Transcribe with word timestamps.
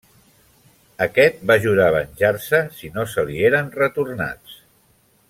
Aquest 1.05 1.43
va 1.51 1.57
jurar 1.65 1.89
venjar-se 1.97 2.63
si 2.79 2.91
no 2.99 3.07
se 3.15 3.27
li 3.29 3.37
eren 3.51 3.71
retornats. 3.85 4.57